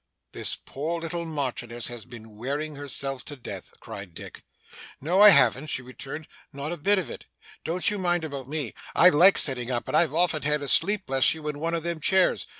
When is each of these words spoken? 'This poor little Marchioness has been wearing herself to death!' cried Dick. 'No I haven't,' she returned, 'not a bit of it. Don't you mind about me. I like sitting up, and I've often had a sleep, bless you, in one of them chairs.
'This 0.31 0.55
poor 0.65 0.99
little 0.99 1.25
Marchioness 1.27 1.85
has 1.85 2.05
been 2.05 2.35
wearing 2.35 2.75
herself 2.75 3.23
to 3.23 3.35
death!' 3.35 3.71
cried 3.79 4.15
Dick. 4.15 4.43
'No 4.99 5.21
I 5.21 5.29
haven't,' 5.29 5.67
she 5.67 5.83
returned, 5.83 6.27
'not 6.51 6.71
a 6.71 6.77
bit 6.77 6.97
of 6.97 7.11
it. 7.11 7.27
Don't 7.63 7.87
you 7.91 7.99
mind 7.99 8.23
about 8.23 8.49
me. 8.49 8.73
I 8.95 9.09
like 9.09 9.37
sitting 9.37 9.69
up, 9.69 9.87
and 9.87 9.95
I've 9.95 10.11
often 10.15 10.41
had 10.41 10.63
a 10.63 10.67
sleep, 10.67 11.05
bless 11.05 11.35
you, 11.35 11.47
in 11.49 11.59
one 11.59 11.75
of 11.75 11.83
them 11.83 11.99
chairs. 11.99 12.47